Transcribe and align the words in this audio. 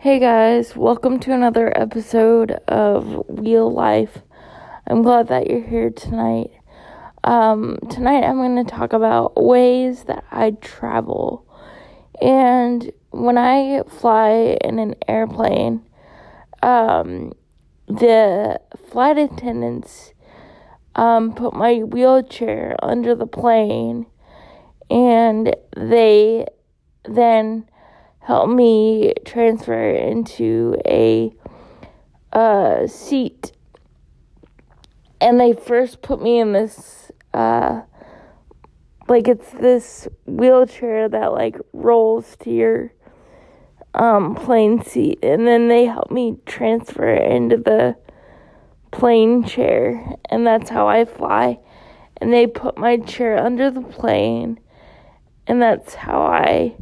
Hey 0.00 0.20
guys, 0.20 0.76
welcome 0.76 1.18
to 1.18 1.32
another 1.32 1.76
episode 1.76 2.52
of 2.68 3.28
Wheel 3.28 3.68
Life. 3.68 4.18
I'm 4.86 5.02
glad 5.02 5.26
that 5.26 5.50
you're 5.50 5.66
here 5.66 5.90
tonight. 5.90 6.52
Um, 7.24 7.78
tonight 7.90 8.22
I'm 8.22 8.36
going 8.36 8.64
to 8.64 8.70
talk 8.70 8.92
about 8.92 9.42
ways 9.42 10.04
that 10.04 10.24
I 10.30 10.52
travel. 10.60 11.44
And 12.22 12.92
when 13.10 13.36
I 13.38 13.82
fly 13.88 14.56
in 14.60 14.78
an 14.78 14.94
airplane, 15.08 15.84
um, 16.62 17.32
the 17.88 18.60
flight 18.92 19.18
attendants 19.18 20.12
um, 20.94 21.34
put 21.34 21.54
my 21.54 21.78
wheelchair 21.78 22.76
under 22.84 23.16
the 23.16 23.26
plane 23.26 24.06
and 24.88 25.56
they 25.76 26.46
then 27.04 27.68
help 28.28 28.50
me 28.50 29.14
transfer 29.24 29.88
into 29.88 30.76
a 30.84 31.32
uh, 32.30 32.86
seat. 32.86 33.52
And 35.18 35.40
they 35.40 35.54
first 35.54 36.02
put 36.02 36.20
me 36.20 36.38
in 36.38 36.52
this, 36.52 37.10
uh, 37.32 37.80
like 39.08 39.28
it's 39.28 39.50
this 39.52 40.08
wheelchair 40.26 41.08
that 41.08 41.32
like 41.32 41.56
rolls 41.72 42.36
to 42.40 42.50
your 42.50 42.92
um, 43.94 44.34
plane 44.34 44.84
seat, 44.84 45.20
and 45.22 45.46
then 45.46 45.68
they 45.68 45.86
help 45.86 46.10
me 46.10 46.36
transfer 46.44 47.14
into 47.14 47.56
the 47.56 47.96
plane 48.90 49.42
chair, 49.42 50.16
and 50.28 50.46
that's 50.46 50.68
how 50.68 50.86
I 50.86 51.06
fly. 51.06 51.60
And 52.18 52.30
they 52.30 52.46
put 52.46 52.76
my 52.76 52.98
chair 52.98 53.38
under 53.38 53.70
the 53.70 53.80
plane, 53.80 54.60
and 55.46 55.62
that's 55.62 55.94
how 55.94 56.20
I 56.20 56.76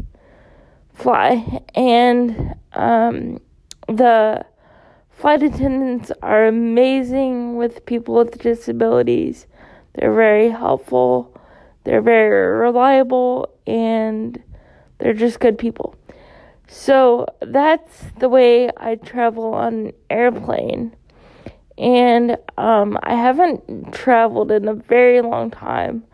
fly. 0.97 1.63
And 1.75 2.55
um, 2.73 3.41
the 3.87 4.45
flight 5.11 5.43
attendants 5.43 6.11
are 6.23 6.47
amazing 6.47 7.57
with 7.57 7.87
people 7.87 8.15
with 8.15 8.39
disabilities. 8.39 9.47
They're 9.95 10.15
very 10.15 10.51
helpful, 10.51 11.39
they're 11.85 12.03
very 12.03 12.59
reliable, 12.59 13.55
and 13.67 14.43
they're 14.99 15.15
just 15.15 15.41
good 15.41 15.59
people. 15.59 15.95
So 16.69 17.27
that's 17.41 18.03
the 18.19 18.29
way 18.29 18.71
I 18.77 18.97
travel 18.97 19.55
on 19.55 19.75
an 19.87 19.93
airplane. 20.11 20.97
And 21.79 22.39
um, 22.57 22.99
I 23.03 23.15
haven't 23.15 23.93
traveled 23.93 24.51
in 24.51 24.67
a 24.67 24.75
very 24.75 25.21
long 25.21 25.51
time 25.51 26.05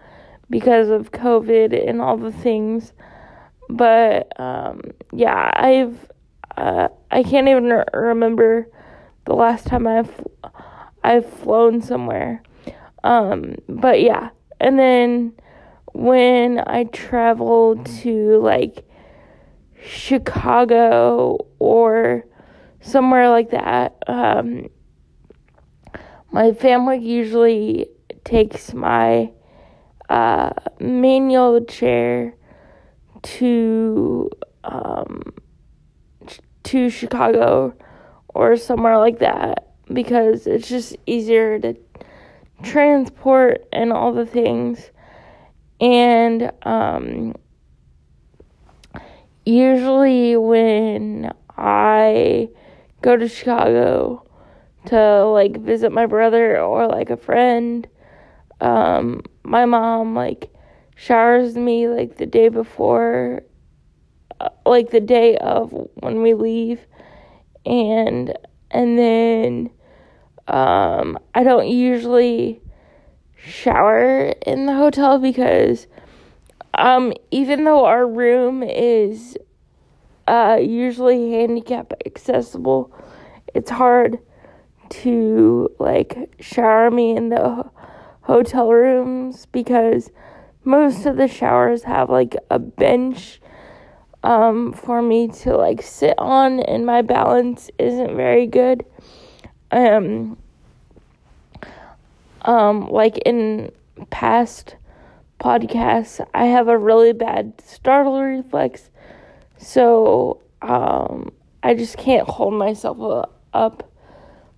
because 0.50 0.91
of 0.91 1.12
COVID 1.12 1.89
and 1.89 2.00
all 2.00 2.17
the 2.17 2.33
things. 2.33 2.92
But 3.72 4.38
um, 4.38 4.82
yeah, 5.12 5.50
I've 5.54 6.10
uh, 6.58 6.88
I 7.10 7.22
can't 7.22 7.48
even 7.48 7.64
re- 7.64 7.84
remember 7.94 8.68
the 9.24 9.32
last 9.32 9.66
time 9.66 9.86
I've 9.86 10.10
I've 11.02 11.26
flown 11.26 11.80
somewhere. 11.80 12.42
Um, 13.02 13.56
but 13.68 14.02
yeah, 14.02 14.28
and 14.60 14.78
then 14.78 15.32
when 15.94 16.62
I 16.66 16.84
travel 16.84 17.82
to 18.02 18.38
like 18.42 18.84
Chicago 19.82 21.46
or 21.58 22.26
somewhere 22.82 23.30
like 23.30 23.50
that, 23.50 23.96
um, 24.06 24.68
my 26.30 26.52
family 26.52 26.98
usually 26.98 27.88
takes 28.24 28.74
my 28.74 29.32
uh, 30.10 30.50
manual 30.78 31.64
chair 31.64 32.34
to 33.22 34.30
um, 34.64 35.22
to 36.64 36.90
Chicago 36.90 37.74
or 38.28 38.56
somewhere 38.56 38.98
like 38.98 39.18
that 39.18 39.74
because 39.92 40.46
it's 40.46 40.68
just 40.68 40.96
easier 41.06 41.58
to 41.58 41.76
transport 42.62 43.66
and 43.72 43.92
all 43.92 44.12
the 44.12 44.27
things. 44.27 44.90
And 45.80 46.52
um, 46.62 47.34
usually 49.44 50.36
when 50.36 51.32
I 51.56 52.48
go 53.02 53.16
to 53.16 53.28
Chicago 53.28 54.27
to 54.86 55.27
like 55.27 55.61
visit 55.61 55.92
my 55.92 56.06
brother 56.06 56.61
or 56.61 56.86
like 56.86 57.11
a 57.11 57.16
friend, 57.16 57.86
um, 58.61 59.22
my 59.42 59.64
mom 59.64 60.14
like 60.14 60.52
showers 60.95 61.57
me 61.57 61.89
like 61.89 62.17
the 62.17 62.27
day 62.27 62.48
before, 62.48 63.42
uh, 64.41 64.48
like 64.67 64.91
the 64.91 65.01
day 65.01 65.36
of 65.39 65.73
when 65.95 66.23
we 66.23 66.35
leave, 66.35 66.80
and 67.67 68.36
and 68.70 68.98
then 68.98 69.70
um, 70.48 71.19
I 71.35 71.45
don't 71.45 71.69
usually 71.69 72.61
shower 73.36 74.35
in 74.47 74.67
the 74.67 74.75
hotel 74.75 75.19
because 75.19 75.86
um, 76.75 77.13
even 77.30 77.64
though 77.64 77.85
our 77.85 78.07
room 78.07 78.63
is 78.63 79.36
uh, 80.27 80.59
usually 80.61 81.33
handicap 81.33 81.92
accessible, 82.07 82.92
it's 83.55 83.70
hard 83.70 84.19
to 84.89 85.70
like 85.79 86.35
shower 86.41 86.91
me 86.91 87.17
in 87.17 87.30
the 87.30 87.70
hotel 88.23 88.70
rooms 88.70 89.47
because 89.47 90.11
most 90.64 91.06
of 91.06 91.17
the 91.17 91.28
showers 91.28 91.83
have 91.84 92.11
like 92.11 92.36
a 92.50 92.58
bench 92.58 93.40
um, 94.23 94.73
for 94.73 95.02
me 95.02 95.28
to 95.28 95.56
like 95.56 95.83
sit 95.83 96.14
on, 96.18 96.61
and 96.61 96.86
my 96.86 97.02
balance 97.02 97.70
isn't 97.78 98.17
very 98.17 98.46
good. 98.46 98.84
Um, 99.70 100.36
um, 102.42 102.89
like 102.89 103.18
in 103.18 103.73
past 104.11 104.77
podcasts, 105.40 106.24
I 106.34 106.46
have 106.46 106.68
a 106.68 106.79
really 106.79 107.12
bad 107.12 107.61
startle 107.64 108.23
reflex, 108.23 108.90
so 109.58 110.40
um, 110.61 111.33
I 111.62 111.74
just 111.74 111.96
can't 111.96 112.29
hold 112.29 112.55
myself 112.55 113.29
up 113.52 113.90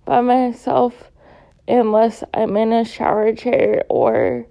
by 0.05 0.21
myself 0.21 1.11
unless 1.67 2.23
I'm 2.33 2.55
in 2.57 2.71
a 2.71 2.85
shower 2.85 3.33
chair 3.33 3.83
or 3.89 4.45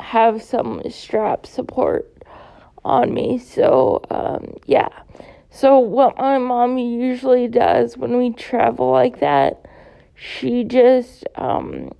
have 0.00 0.42
some 0.42 0.82
strap 0.88 1.46
support 1.46 2.10
on 2.84 3.12
me. 3.12 3.38
So, 3.38 4.02
um, 4.10 4.54
yeah. 4.66 4.88
So, 5.50 5.78
what 5.78 6.16
my 6.16 6.38
mom 6.38 6.78
usually 6.78 7.48
does 7.48 7.96
when 7.96 8.16
we 8.16 8.30
travel 8.30 8.90
like 8.90 9.20
that, 9.20 9.66
she 10.14 10.64
just, 10.64 11.24
um, 11.34 11.90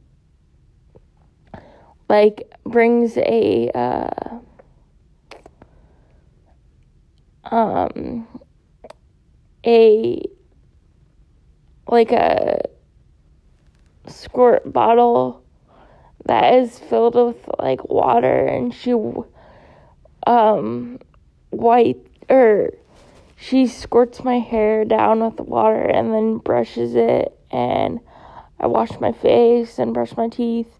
like, 2.09 2.51
brings 2.65 3.17
a, 3.17 3.71
uh, 3.75 4.39
um, 7.45 8.27
a, 9.67 10.23
like 11.89 12.13
a 12.13 12.61
squirt 14.07 14.73
bottle 14.73 15.43
that 16.27 16.55
is 16.55 16.79
filled 16.79 17.15
with 17.15 17.49
like 17.59 17.89
water 17.89 18.47
and 18.47 18.75
she 18.75 18.95
um 20.27 20.99
white 21.51 21.99
or 22.29 22.71
she 23.37 23.67
squirts 23.67 24.23
my 24.23 24.39
hair 24.39 24.85
down 24.85 25.25
with 25.25 25.41
water 25.41 25.83
and 25.83 26.13
then 26.13 26.39
brushes 26.39 26.95
it 26.95 27.37
and 27.51 28.01
I 28.59 28.67
wash 28.67 29.01
my 29.01 29.13
face 29.13 29.79
and 29.79 29.95
brush 29.95 30.17
my 30.17 30.29
teeth 30.29 30.79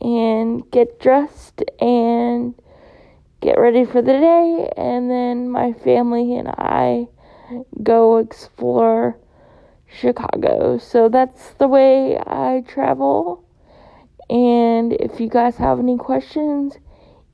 and 0.00 0.68
get 0.70 0.98
dressed 1.00 1.62
and 1.80 2.54
get 3.40 3.58
ready 3.58 3.84
for 3.84 4.02
the 4.02 4.12
day 4.12 4.72
and 4.76 5.08
then 5.08 5.48
my 5.48 5.72
family 5.72 6.36
and 6.36 6.48
I 6.48 7.06
go 7.82 8.18
explore 8.18 9.16
Chicago. 9.90 10.78
So 10.78 11.08
that's 11.08 11.50
the 11.54 11.68
way 11.68 12.18
I 12.18 12.64
travel. 12.66 13.44
And 14.30 14.92
if 14.92 15.20
you 15.20 15.28
guys 15.28 15.56
have 15.56 15.78
any 15.78 15.96
questions, 15.96 16.76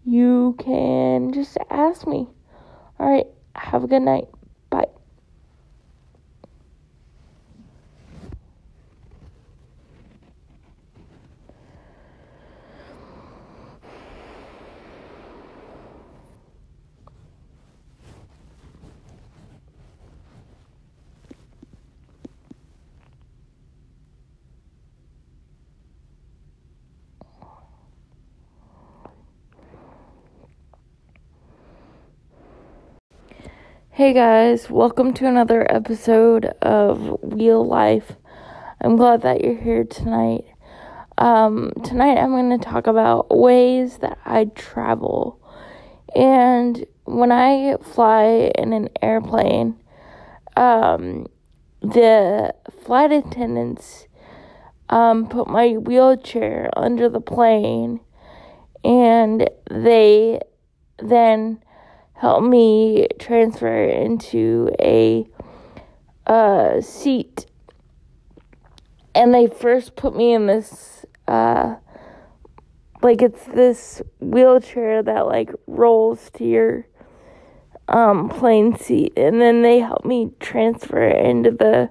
you 0.04 0.54
can 0.58 1.32
just 1.32 1.56
ask 1.70 2.06
me. 2.06 2.28
All 2.98 3.10
right, 3.10 3.26
have 3.56 3.84
a 3.84 3.86
good 3.88 4.02
night. 4.02 4.28
Hey 33.96 34.12
guys, 34.12 34.68
welcome 34.68 35.14
to 35.14 35.28
another 35.28 35.72
episode 35.72 36.46
of 36.60 37.16
Wheel 37.22 37.64
Life. 37.64 38.16
I'm 38.80 38.96
glad 38.96 39.22
that 39.22 39.44
you're 39.44 39.54
here 39.54 39.84
tonight. 39.84 40.46
Um, 41.16 41.70
tonight 41.84 42.18
I'm 42.18 42.30
going 42.30 42.50
to 42.50 42.58
talk 42.58 42.88
about 42.88 43.30
ways 43.30 43.98
that 43.98 44.18
I 44.24 44.46
travel. 44.46 45.40
And 46.12 46.84
when 47.04 47.30
I 47.30 47.76
fly 47.84 48.50
in 48.58 48.72
an 48.72 48.88
airplane, 49.00 49.76
um, 50.56 51.28
the 51.80 52.52
flight 52.82 53.12
attendants 53.12 54.08
um, 54.88 55.28
put 55.28 55.46
my 55.46 55.74
wheelchair 55.74 56.68
under 56.76 57.08
the 57.08 57.20
plane 57.20 58.00
and 58.82 59.48
they 59.70 60.40
then 60.98 61.60
help 62.24 62.42
me 62.42 63.06
transfer 63.18 63.84
into 63.84 64.70
a 64.80 65.26
uh, 66.26 66.80
seat. 66.80 67.44
And 69.14 69.34
they 69.34 69.46
first 69.46 69.94
put 69.94 70.16
me 70.16 70.32
in 70.32 70.46
this, 70.46 71.04
uh, 71.28 71.74
like 73.02 73.20
it's 73.20 73.44
this 73.44 74.00
wheelchair 74.20 75.02
that 75.02 75.26
like 75.26 75.50
rolls 75.66 76.30
to 76.36 76.44
your 76.46 76.86
um, 77.88 78.30
plane 78.30 78.74
seat, 78.78 79.12
and 79.18 79.38
then 79.38 79.60
they 79.60 79.80
help 79.80 80.06
me 80.06 80.30
transfer 80.40 81.06
into 81.06 81.50
the 81.50 81.90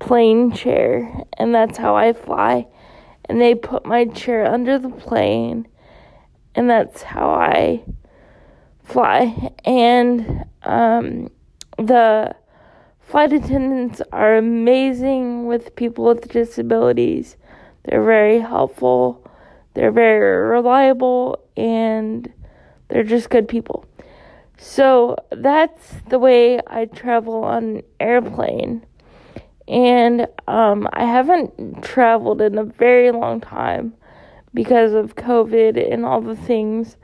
plane 0.00 0.50
chair, 0.50 1.22
and 1.38 1.54
that's 1.54 1.78
how 1.78 1.94
I 1.94 2.12
fly. 2.12 2.66
And 3.26 3.40
they 3.40 3.54
put 3.54 3.86
my 3.86 4.06
chair 4.06 4.52
under 4.52 4.80
the 4.80 4.90
plane, 4.90 5.68
and 6.56 6.68
that's 6.68 7.02
how 7.02 7.30
I 7.30 7.84
fly. 8.88 9.52
And 9.64 10.44
um, 10.62 11.30
the 11.76 12.34
flight 13.00 13.32
attendants 13.32 14.00
are 14.12 14.36
amazing 14.36 15.46
with 15.46 15.76
people 15.76 16.04
with 16.06 16.28
disabilities. 16.28 17.36
They're 17.84 18.04
very 18.04 18.40
helpful, 18.40 19.24
they're 19.74 19.92
very 19.92 20.48
reliable, 20.48 21.44
and 21.56 22.32
they're 22.88 23.04
just 23.04 23.30
good 23.30 23.48
people. 23.48 23.84
So 24.56 25.16
that's 25.30 25.94
the 26.08 26.18
way 26.18 26.58
I 26.66 26.86
travel 26.86 27.44
on 27.44 27.64
an 27.64 27.82
airplane. 28.00 28.84
And 29.68 30.26
um, 30.48 30.88
I 30.92 31.04
haven't 31.04 31.82
traveled 31.82 32.40
in 32.40 32.58
a 32.58 32.64
very 32.64 33.12
long 33.12 33.40
time 33.40 33.94
because 34.54 34.94
of 34.94 35.14
COVID 35.14 35.92
and 35.92 36.04
all 36.04 36.20
the 36.20 36.34
things. 36.34 36.96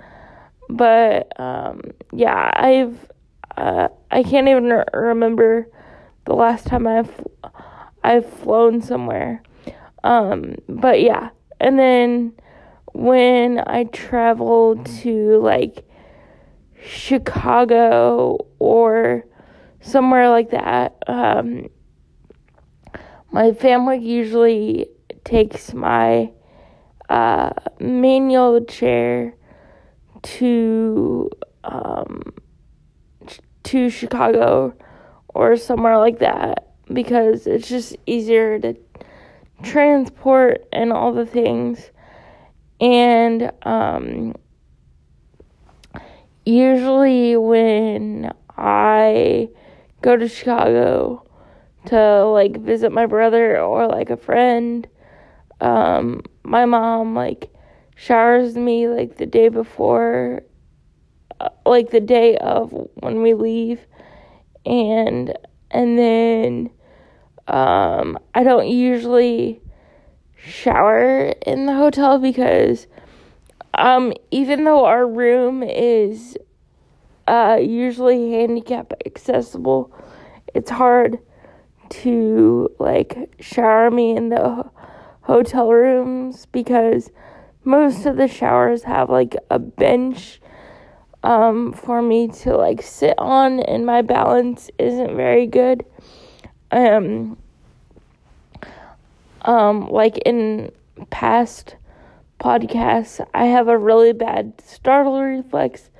But 0.68 1.38
um, 1.38 1.82
yeah, 2.12 2.50
I've 2.54 3.10
uh, 3.56 3.88
I 4.10 4.22
can't 4.22 4.48
even 4.48 4.64
re- 4.64 4.84
remember 4.92 5.68
the 6.24 6.34
last 6.34 6.66
time 6.66 6.86
I've 6.86 7.24
I've 8.02 8.28
flown 8.28 8.82
somewhere. 8.82 9.42
Um, 10.02 10.56
but 10.68 11.00
yeah, 11.00 11.30
and 11.60 11.78
then 11.78 12.32
when 12.92 13.62
I 13.66 13.84
travel 13.84 14.76
to 15.02 15.40
like 15.40 15.84
Chicago 16.82 18.38
or 18.58 19.24
somewhere 19.80 20.28
like 20.28 20.50
that, 20.50 20.96
um, 21.06 21.68
my 23.32 23.52
family 23.52 23.98
usually 23.98 24.86
takes 25.24 25.74
my 25.74 26.30
uh, 27.08 27.50
manual 27.80 28.64
chair 28.64 29.34
to 30.24 31.30
um, 31.62 32.34
to 33.64 33.88
Chicago 33.90 34.74
or 35.28 35.56
somewhere 35.56 35.98
like 35.98 36.18
that 36.18 36.74
because 36.92 37.46
it's 37.46 37.68
just 37.68 37.96
easier 38.06 38.58
to 38.58 38.76
transport 39.62 40.66
and 40.72 40.92
all 40.92 41.12
the 41.12 41.26
things. 41.26 41.90
And 42.80 43.50
um, 43.62 44.34
usually 46.44 47.36
when 47.36 48.32
I 48.56 49.48
go 50.02 50.16
to 50.16 50.28
Chicago 50.28 51.26
to 51.86 52.24
like 52.26 52.58
visit 52.60 52.92
my 52.92 53.06
brother 53.06 53.60
or 53.60 53.86
like 53.86 54.10
a 54.10 54.16
friend, 54.16 54.86
um, 55.60 56.22
my 56.42 56.64
mom 56.64 57.14
like 57.14 57.53
showers 57.94 58.56
me 58.56 58.88
like 58.88 59.16
the 59.16 59.26
day 59.26 59.48
before, 59.48 60.42
uh, 61.40 61.48
like 61.66 61.90
the 61.90 62.00
day 62.00 62.36
of 62.38 62.70
when 62.94 63.22
we 63.22 63.34
leave, 63.34 63.86
and 64.66 65.36
and 65.70 65.98
then 65.98 66.70
um, 67.48 68.18
I 68.34 68.42
don't 68.42 68.68
usually 68.68 69.60
shower 70.36 71.34
in 71.46 71.66
the 71.66 71.74
hotel 71.74 72.18
because 72.18 72.86
um, 73.74 74.12
even 74.30 74.64
though 74.64 74.84
our 74.84 75.06
room 75.06 75.62
is 75.62 76.36
uh, 77.26 77.58
usually 77.60 78.32
handicap 78.32 78.92
accessible, 79.06 79.92
it's 80.54 80.70
hard 80.70 81.18
to 81.90 82.68
like 82.78 83.34
shower 83.40 83.90
me 83.90 84.16
in 84.16 84.28
the 84.30 84.70
hotel 85.22 85.70
rooms 85.70 86.46
because 86.46 87.10
most 87.64 88.06
of 88.06 88.16
the 88.16 88.28
showers 88.28 88.82
have 88.84 89.10
like 89.10 89.36
a 89.50 89.58
bench 89.58 90.40
um, 91.22 91.72
for 91.72 92.02
me 92.02 92.28
to 92.28 92.56
like 92.56 92.82
sit 92.82 93.14
on, 93.18 93.60
and 93.60 93.86
my 93.86 94.02
balance 94.02 94.70
isn't 94.78 95.16
very 95.16 95.46
good. 95.46 95.84
Um, 96.70 97.38
um, 99.42 99.88
like 99.90 100.18
in 100.18 100.70
past 101.10 101.76
podcasts, 102.40 103.26
I 103.32 103.46
have 103.46 103.68
a 103.68 103.78
really 103.78 104.12
bad 104.12 104.60
startle 104.60 105.22
reflex, 105.22 105.90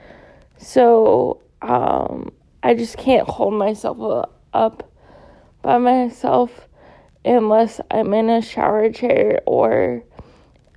so 0.59 1.41
um, 1.63 2.33
I 2.63 2.75
just 2.75 2.99
can't 2.99 3.29
hold 3.29 3.55
myself 3.55 4.27
up 4.53 4.91
by 5.63 5.79
myself 5.79 6.69
unless 7.25 7.81
I'm 7.91 8.13
in 8.13 8.29
a 8.29 8.43
shower 8.43 8.91
chair 8.91 9.41
or 9.47 10.05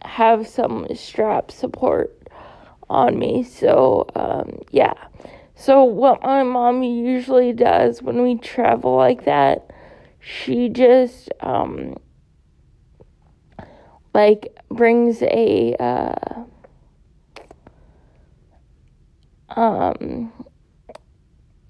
have 0.03 0.47
some 0.47 0.87
strap 0.95 1.51
support 1.51 2.27
on 2.89 3.17
me. 3.17 3.43
So, 3.43 4.07
um, 4.15 4.59
yeah. 4.71 4.93
So, 5.55 5.83
what 5.83 6.21
my 6.21 6.43
mom 6.43 6.83
usually 6.83 7.51
does 7.51 8.01
when 8.01 8.21
we 8.21 8.35
travel 8.35 8.95
like 8.95 9.25
that, 9.25 9.71
she 10.19 10.69
just, 10.69 11.29
um, 11.39 11.95
like, 14.13 14.55
brings 14.69 15.21
a, 15.23 15.75
uh, 15.79 16.43
um, 19.59 20.31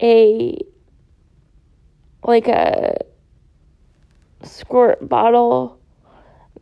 a, 0.02 0.58
like 2.22 2.48
a 2.48 2.98
squirt 4.42 5.08
bottle 5.08 5.77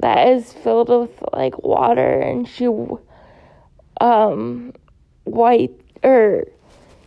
that 0.00 0.28
is 0.28 0.52
filled 0.52 0.88
with 0.88 1.22
like 1.32 1.62
water 1.62 2.20
and 2.20 2.48
she 2.48 2.68
um 4.00 4.72
white 5.24 5.72
or 6.02 6.44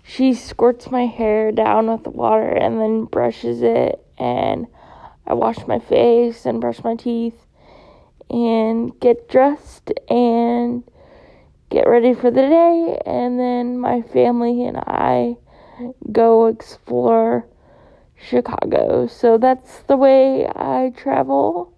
she 0.04 0.34
squirts 0.34 0.90
my 0.90 1.06
hair 1.06 1.52
down 1.52 1.88
with 1.88 2.08
water 2.08 2.50
and 2.50 2.80
then 2.82 3.06
brushes 3.06 3.62
it 3.62 4.04
and 4.18 4.68
I 5.28 5.34
wash 5.34 5.68
my 5.68 5.78
face 5.78 6.46
and 6.46 6.60
brush 6.60 6.84
my 6.84 6.96
teeth 6.96 7.46
and 8.30 9.00
get 9.00 9.30
dressed 9.30 9.92
and 10.10 10.84
get 11.70 11.88
ready 11.88 12.16
for 12.16 12.32
the 12.32 12.42
day 12.42 13.00
and 13.06 13.40
then 13.40 13.80
my 13.80 14.02
family 14.02 14.66
and 14.66 14.78
I 14.78 15.38
go 16.12 16.48
explore 16.48 17.46
Chicago. 18.22 19.08
So 19.08 19.38
that's 19.38 19.80
the 19.84 19.98
way 19.98 20.48
I 20.48 20.92
travel. 20.96 21.74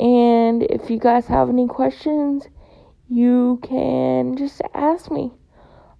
And 0.00 0.62
if 0.62 0.88
you 0.88 0.98
guys 0.98 1.26
have 1.26 1.50
any 1.50 1.66
questions, 1.66 2.48
you 3.10 3.60
can 3.62 4.34
just 4.36 4.62
ask 4.72 5.10
me. 5.10 5.30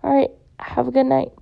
All 0.03 0.11
right, 0.11 0.31
have 0.59 0.89
a 0.89 0.91
good 0.91 1.05
night. 1.05 1.33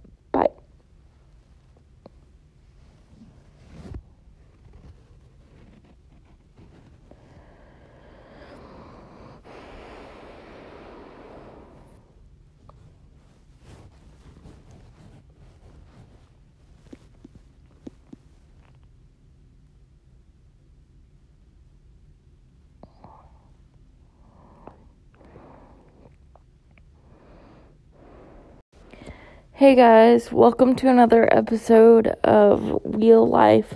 Hey 29.59 29.75
guys, 29.75 30.31
welcome 30.31 30.77
to 30.77 30.89
another 30.89 31.29
episode 31.35 32.07
of 32.23 32.81
Wheel 32.85 33.29
Life. 33.29 33.75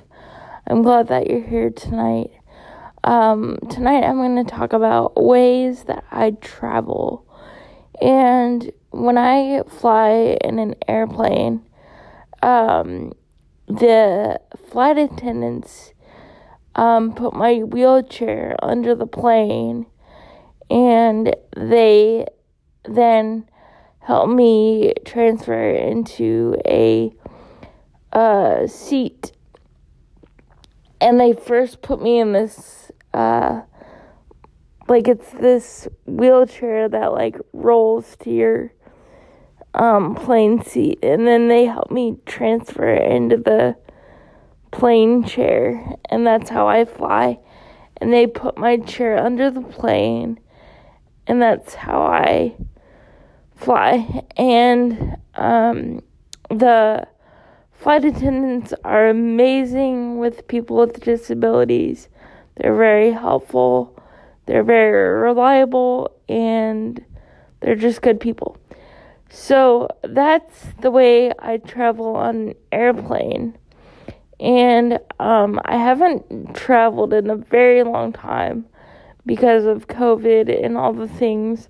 I'm 0.64 0.82
glad 0.82 1.08
that 1.08 1.28
you're 1.28 1.42
here 1.42 1.70
tonight. 1.70 2.30
Um, 3.02 3.58
tonight 3.68 4.04
I'm 4.04 4.14
going 4.14 4.36
to 4.36 4.48
talk 4.48 4.72
about 4.72 5.20
ways 5.20 5.82
that 5.86 6.04
I 6.12 6.36
travel. 6.40 7.26
And 8.00 8.70
when 8.90 9.18
I 9.18 9.64
fly 9.64 10.38
in 10.44 10.60
an 10.60 10.76
airplane, 10.86 11.66
um, 12.44 13.14
the 13.66 14.40
flight 14.70 14.98
attendants 14.98 15.94
um, 16.76 17.12
put 17.12 17.34
my 17.34 17.56
wheelchair 17.56 18.54
under 18.62 18.94
the 18.94 19.08
plane 19.08 19.86
and 20.70 21.34
they 21.56 22.26
then 22.84 23.48
help 24.02 24.28
me 24.28 24.92
transfer 25.04 25.70
into 25.70 26.56
a 26.66 27.12
uh, 28.12 28.66
seat. 28.66 29.32
And 31.00 31.18
they 31.18 31.32
first 31.32 31.82
put 31.82 32.02
me 32.02 32.18
in 32.18 32.32
this, 32.32 32.90
uh, 33.14 33.62
like 34.88 35.08
it's 35.08 35.30
this 35.32 35.88
wheelchair 36.06 36.88
that 36.88 37.12
like 37.12 37.36
rolls 37.52 38.16
to 38.20 38.30
your 38.30 38.72
um, 39.74 40.14
plane 40.14 40.62
seat, 40.62 40.98
and 41.02 41.26
then 41.26 41.48
they 41.48 41.64
help 41.64 41.90
me 41.90 42.16
transfer 42.26 42.92
into 42.92 43.36
the 43.36 43.76
plane 44.70 45.24
chair, 45.24 45.96
and 46.10 46.26
that's 46.26 46.50
how 46.50 46.68
I 46.68 46.84
fly. 46.84 47.38
And 47.96 48.12
they 48.12 48.26
put 48.26 48.58
my 48.58 48.78
chair 48.78 49.16
under 49.16 49.50
the 49.50 49.62
plane, 49.62 50.38
and 51.26 51.40
that's 51.40 51.74
how 51.74 52.02
I 52.02 52.56
fly. 53.62 54.24
And 54.36 55.16
um, 55.34 56.02
the 56.50 57.06
flight 57.72 58.04
attendants 58.04 58.74
are 58.84 59.08
amazing 59.08 60.18
with 60.18 60.46
people 60.48 60.76
with 60.76 61.00
disabilities. 61.00 62.08
They're 62.56 62.76
very 62.76 63.12
helpful, 63.12 63.98
they're 64.46 64.64
very 64.64 65.20
reliable, 65.20 66.14
and 66.28 67.02
they're 67.60 67.76
just 67.76 68.02
good 68.02 68.20
people. 68.20 68.58
So 69.30 69.88
that's 70.02 70.66
the 70.82 70.90
way 70.90 71.32
I 71.38 71.56
travel 71.56 72.16
on 72.16 72.36
an 72.36 72.54
airplane. 72.70 73.56
And 74.38 74.98
um, 75.18 75.60
I 75.64 75.76
haven't 75.76 76.54
traveled 76.54 77.14
in 77.14 77.30
a 77.30 77.36
very 77.36 77.82
long 77.82 78.12
time 78.12 78.66
because 79.24 79.64
of 79.64 79.86
COVID 79.86 80.64
and 80.64 80.76
all 80.76 80.92
the 80.92 81.08
things. 81.08 81.68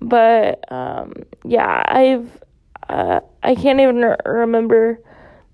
But 0.00 0.70
um, 0.72 1.12
yeah, 1.44 1.82
I've 1.86 2.42
uh, 2.88 3.20
I 3.42 3.54
can't 3.54 3.80
even 3.80 3.96
re- 3.96 4.16
remember 4.24 5.00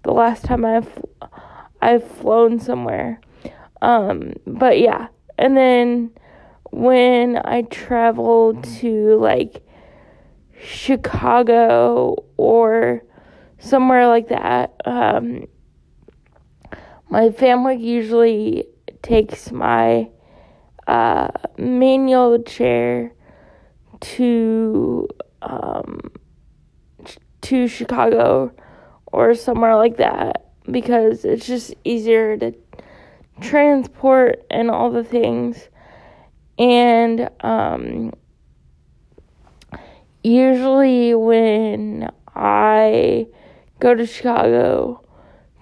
the 0.02 0.12
last 0.12 0.44
time 0.44 0.64
I've 0.64 1.02
I've 1.80 2.04
flown 2.04 2.60
somewhere. 2.60 3.20
Um, 3.82 4.34
but 4.46 4.78
yeah, 4.78 5.08
and 5.38 5.56
then 5.56 6.10
when 6.70 7.40
I 7.44 7.62
travel 7.62 8.54
to 8.80 9.16
like 9.18 9.62
Chicago 10.58 12.24
or 12.36 13.02
somewhere 13.58 14.06
like 14.08 14.28
that, 14.28 14.74
um, 14.84 15.46
my 17.08 17.30
family 17.30 17.76
usually 17.76 18.66
takes 19.02 19.52
my 19.52 20.08
uh, 20.86 21.28
manual 21.58 22.42
chair 22.42 23.12
to 24.04 25.08
um, 25.40 26.10
to 27.42 27.68
Chicago 27.68 28.52
or 29.06 29.34
somewhere 29.34 29.76
like 29.76 29.96
that 29.96 30.46
because 30.70 31.24
it's 31.24 31.46
just 31.46 31.74
easier 31.84 32.36
to 32.36 32.54
transport 33.40 34.44
and 34.50 34.70
all 34.70 34.90
the 34.90 35.04
things. 35.04 35.68
And 36.58 37.30
um, 37.40 38.12
usually 40.22 41.14
when 41.14 42.10
I 42.34 43.26
go 43.80 43.94
to 43.94 44.06
Chicago 44.06 45.02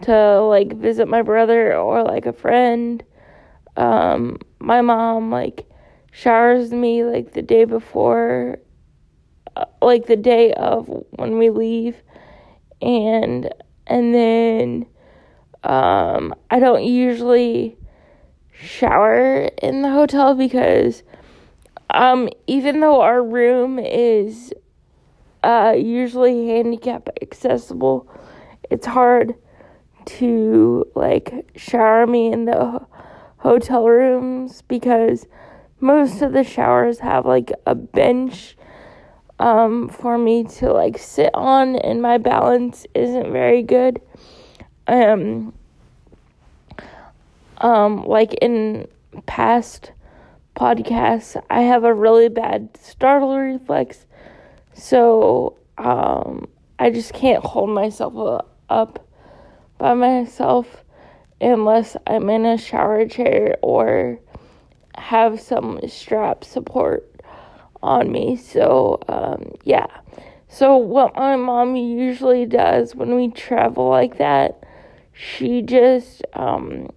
to 0.02 0.40
like 0.42 0.75
visit 0.75 1.08
my 1.08 1.22
brother 1.22 1.76
or 1.76 2.02
like 2.02 2.26
a 2.26 2.32
friend, 2.32 3.02
um, 3.76 4.38
my 4.58 4.80
mom 4.80 5.30
like 5.30 5.66
showers 6.12 6.71
me 6.71 7.02
like 7.02 7.33
the 7.33 7.42
day 7.42 7.64
before, 7.64 8.59
uh, 9.57 9.64
like 9.81 10.07
the 10.07 10.16
day 10.16 10.52
of 10.52 10.87
when 11.11 11.38
we 11.38 11.50
leave, 11.50 11.97
and 12.81 13.52
and 13.88 14.14
then 14.14 14.87
um, 15.64 16.35
I 16.50 16.61
don't 16.61 16.85
usually 16.85 17.76
shower 18.52 19.49
in 19.61 19.83
the 19.83 19.90
hotel 19.90 20.35
because 20.35 21.02
um, 21.90 22.28
even 22.47 22.81
though 22.81 23.00
our 23.00 23.23
room 23.23 23.78
is 23.78 24.52
uh, 25.42 25.75
usually 25.76 26.49
handicap 26.49 27.09
accessible, 27.21 28.09
it's 28.71 28.87
hard 28.87 29.35
to 30.04 30.85
like 30.95 31.50
shower 31.57 32.07
me 32.07 32.33
in 32.33 32.45
the 32.45 32.85
hotel 33.38 33.87
rooms 33.87 34.62
because 34.62 35.26
most 35.82 36.22
of 36.22 36.32
the 36.32 36.44
showers 36.44 37.00
have 37.00 37.26
like 37.26 37.52
a 37.66 37.74
bench 37.74 38.56
um, 39.40 39.88
for 39.88 40.16
me 40.16 40.44
to 40.44 40.72
like 40.72 40.96
sit 40.96 41.30
on, 41.34 41.74
and 41.76 42.00
my 42.00 42.16
balance 42.18 42.86
isn't 42.94 43.32
very 43.32 43.62
good. 43.62 44.00
Um, 44.86 45.52
um, 47.58 48.04
like 48.06 48.34
in 48.34 48.86
past 49.26 49.90
podcasts, 50.56 51.42
I 51.50 51.62
have 51.62 51.82
a 51.82 51.92
really 51.92 52.28
bad 52.28 52.76
startle 52.80 53.36
reflex, 53.36 54.06
so 54.74 55.56
um, 55.78 56.46
I 56.78 56.90
just 56.90 57.12
can't 57.12 57.44
hold 57.44 57.70
myself 57.70 58.44
up 58.70 59.04
by 59.78 59.94
myself 59.94 60.84
unless 61.40 61.96
I'm 62.06 62.30
in 62.30 62.46
a 62.46 62.56
shower 62.56 63.08
chair 63.08 63.56
or 63.62 64.20
have 64.96 65.40
some 65.40 65.80
strap 65.88 66.44
support 66.44 67.08
on 67.82 68.11
me. 68.11 68.37
So, 68.37 69.00
um, 69.08 69.52
yeah. 69.64 69.87
So, 70.49 70.76
what 70.76 71.14
my 71.16 71.37
mom 71.37 71.76
usually 71.76 72.44
does 72.44 72.94
when 72.94 73.14
we 73.14 73.28
travel 73.30 73.88
like 73.88 74.18
that, 74.18 74.62
she 75.12 75.62
just, 75.62 76.22
um, 76.34 76.90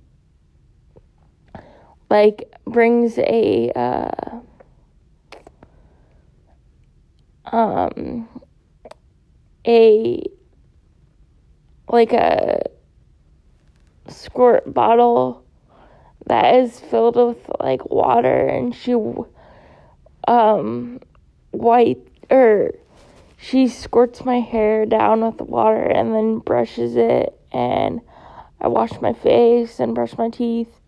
like, 2.10 2.52
brings 2.66 3.18
a, 3.18 3.72
uh, 3.75 4.40
um, 7.46 8.28
a, 9.66 10.22
like 11.88 12.12
a 12.12 12.62
squirt 14.08 14.74
bottle 14.74 15.45
that 16.27 16.55
is 16.55 16.79
filled 16.79 17.15
with 17.15 17.50
like 17.60 17.86
water 17.89 18.48
and 18.48 18.75
she 18.75 18.96
um 20.27 21.00
white 21.51 22.00
or 22.29 22.74
she 23.38 23.67
squirts 23.67 24.25
my 24.25 24.39
hair 24.39 24.86
down 24.86 25.22
with 25.22 25.41
water 25.41 25.84
and 25.84 26.13
then 26.13 26.39
brushes 26.39 26.96
it 26.96 27.38
and 27.51 28.01
I 28.60 28.67
wash 28.67 29.00
my 29.01 29.13
face 29.13 29.79
and 29.79 29.94
brush 29.94 30.17
my 30.17 30.29
teeth 30.29 30.79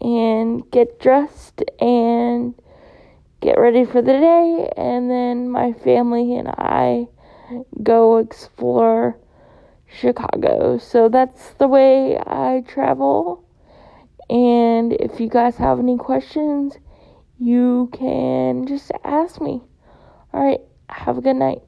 and 0.00 0.70
get 0.70 1.00
dressed 1.00 1.62
and 1.80 2.54
get 3.40 3.58
ready 3.58 3.84
for 3.84 4.00
the 4.00 4.12
day 4.12 4.70
and 4.76 5.10
then 5.10 5.50
my 5.50 5.72
family 5.72 6.36
and 6.36 6.48
I 6.48 7.08
go 7.82 8.18
explore 8.18 9.16
Chicago. 9.92 10.78
So 10.78 11.08
that's 11.08 11.50
the 11.54 11.68
way 11.68 12.18
I 12.18 12.64
travel. 12.66 13.44
And 14.32 14.94
if 14.94 15.20
you 15.20 15.28
guys 15.28 15.58
have 15.58 15.78
any 15.78 15.98
questions, 15.98 16.78
you 17.38 17.90
can 17.92 18.66
just 18.66 18.90
ask 19.04 19.42
me. 19.42 19.60
All 20.32 20.42
right, 20.42 20.60
have 20.88 21.18
a 21.18 21.20
good 21.20 21.36
night. 21.36 21.60